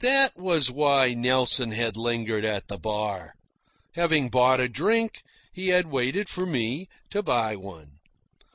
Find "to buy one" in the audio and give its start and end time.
7.08-7.92